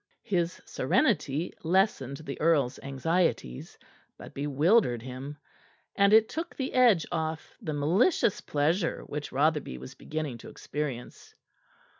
[0.23, 3.77] His serenity lessened the earl's anxieties,
[4.17, 5.37] but bewildered him;
[5.95, 11.35] and it took the edge off the malicious pleasure which Rotherby was beginning to experience.